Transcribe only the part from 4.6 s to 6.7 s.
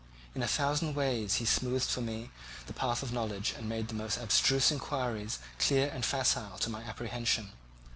inquiries clear and facile